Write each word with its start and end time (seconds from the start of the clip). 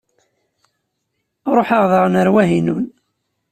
Ruḥeɣ 1.55 1.83
daɣen 1.91 2.15
ɣer 2.19 2.27
Wahinun. 2.33 2.85